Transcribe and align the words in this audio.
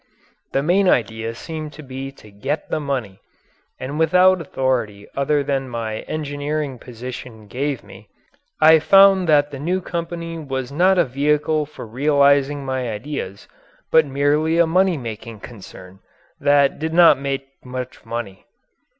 The 0.51 0.63
main 0.63 0.89
idea 0.89 1.35
seemed 1.35 1.73
to 1.73 1.83
be 1.83 2.11
to 2.13 2.31
get 2.31 2.71
the 2.71 2.79
money. 2.79 3.19
And 3.79 3.91
being 3.91 3.97
without 3.99 4.41
authority 4.41 5.05
other 5.15 5.43
than 5.43 5.69
my 5.69 5.99
engineering 6.09 6.79
position 6.79 7.45
gave 7.45 7.83
me, 7.83 8.09
I 8.59 8.79
found 8.79 9.29
that 9.29 9.51
the 9.51 9.59
new 9.59 9.79
company 9.79 10.39
was 10.39 10.71
not 10.71 10.97
a 10.97 11.05
vehicle 11.05 11.67
for 11.67 11.85
realizing 11.85 12.65
my 12.65 12.89
ideas 12.91 13.47
but 13.91 14.07
merely 14.07 14.57
a 14.57 14.65
money 14.65 14.97
making 14.97 15.41
concern 15.41 15.99
that 16.39 16.79
did 16.79 16.95
not 16.95 17.19
make 17.19 17.49
much 17.63 18.03
money. 18.03 18.47